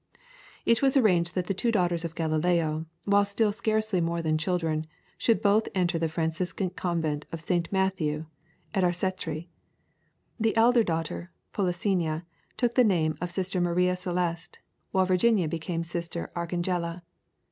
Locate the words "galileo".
2.15-2.87